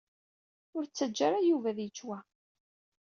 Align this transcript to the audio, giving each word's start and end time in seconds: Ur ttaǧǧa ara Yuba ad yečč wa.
Ur 0.75 0.83
ttaǧǧa 0.85 1.23
ara 1.27 1.39
Yuba 1.49 1.67
ad 1.71 1.79
yečč 1.81 1.99
wa. 2.07 2.19